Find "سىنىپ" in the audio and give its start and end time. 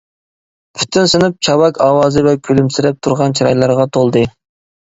1.11-1.37